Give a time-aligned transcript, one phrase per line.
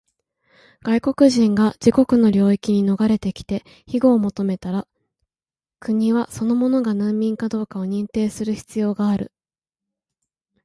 [0.81, 4.87] 外国人が自国の領域に逃れてきて庇護を求めたら、
[5.79, 9.31] 国はその者が難民かどうかを認定する必要がある。